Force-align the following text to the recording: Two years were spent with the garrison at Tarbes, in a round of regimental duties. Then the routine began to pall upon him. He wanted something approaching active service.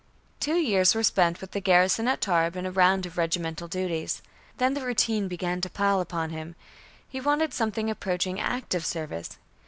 Two 0.39 0.55
years 0.55 0.95
were 0.95 1.03
spent 1.03 1.39
with 1.41 1.51
the 1.51 1.61
garrison 1.61 2.07
at 2.07 2.21
Tarbes, 2.21 2.57
in 2.57 2.65
a 2.65 2.71
round 2.71 3.05
of 3.05 3.19
regimental 3.19 3.67
duties. 3.67 4.23
Then 4.57 4.73
the 4.73 4.83
routine 4.83 5.27
began 5.27 5.61
to 5.61 5.69
pall 5.69 6.01
upon 6.01 6.31
him. 6.31 6.55
He 7.07 7.21
wanted 7.21 7.53
something 7.53 7.87
approaching 7.87 8.39
active 8.39 8.83
service. 8.83 9.37